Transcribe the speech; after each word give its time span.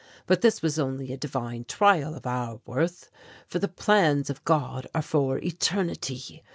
But 0.25 0.41
this 0.41 0.63
was 0.63 0.79
only 0.79 1.13
a 1.13 1.15
divine 1.17 1.63
trial 1.65 2.15
of 2.15 2.25
our 2.25 2.59
worth, 2.65 3.11
for 3.47 3.59
the 3.59 3.67
plans 3.67 4.31
of 4.31 4.43
God 4.43 4.87
are 4.95 5.01
for 5.03 5.37
eternity. 5.37 6.41